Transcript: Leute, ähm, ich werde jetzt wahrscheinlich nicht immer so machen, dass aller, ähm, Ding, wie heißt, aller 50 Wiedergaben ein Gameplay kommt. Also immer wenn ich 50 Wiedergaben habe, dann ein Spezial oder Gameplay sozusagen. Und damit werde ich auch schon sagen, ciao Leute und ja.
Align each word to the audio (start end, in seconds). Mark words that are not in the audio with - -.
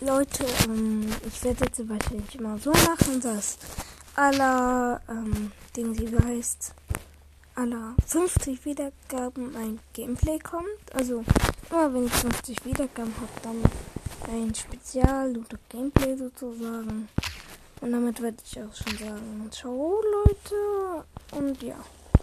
Leute, 0.00 0.46
ähm, 0.66 1.08
ich 1.26 1.42
werde 1.42 1.64
jetzt 1.64 1.88
wahrscheinlich 1.88 2.10
nicht 2.10 2.34
immer 2.36 2.56
so 2.58 2.70
machen, 2.70 3.20
dass 3.20 3.58
aller, 4.14 5.00
ähm, 5.08 5.50
Ding, 5.76 5.98
wie 5.98 6.16
heißt, 6.16 6.72
aller 7.56 7.96
50 8.06 8.64
Wiedergaben 8.64 9.56
ein 9.56 9.80
Gameplay 9.92 10.38
kommt. 10.38 10.66
Also 10.94 11.24
immer 11.68 11.92
wenn 11.92 12.06
ich 12.06 12.12
50 12.12 12.64
Wiedergaben 12.64 13.12
habe, 13.16 13.40
dann 13.42 14.32
ein 14.32 14.54
Spezial 14.54 15.36
oder 15.36 15.58
Gameplay 15.68 16.16
sozusagen. 16.16 17.08
Und 17.80 17.92
damit 17.92 18.22
werde 18.22 18.36
ich 18.44 18.56
auch 18.62 18.74
schon 18.74 18.98
sagen, 18.98 19.48
ciao 19.50 20.00
Leute 20.24 21.04
und 21.32 21.60
ja. 21.60 21.76